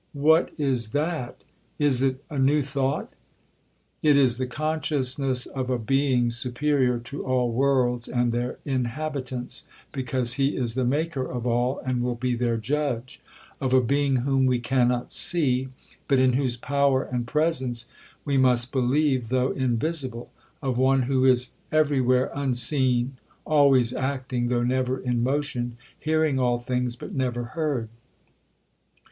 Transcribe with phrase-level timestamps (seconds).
[0.17, 1.43] what is that?
[1.77, 8.07] is it a new thought?'—'It is the consciousness of a Being superior to all worlds
[8.07, 13.73] and their inhabitants, because he is the Maker of all, and will be their judge—of
[13.75, 15.67] a Being whom we cannot see,
[16.07, 17.85] but in whose power and presence
[18.25, 24.97] we must believe, though invisible—of one who is every where unseen; always acting, though never
[24.97, 27.87] in motion; hearing all things, but never heard.'